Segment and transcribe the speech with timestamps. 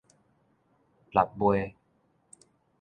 [1.11, 1.75] 衲襪